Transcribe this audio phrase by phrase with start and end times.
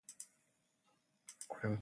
[0.07, 0.07] で
[1.47, 1.79] ｗｆｒｔｔｊ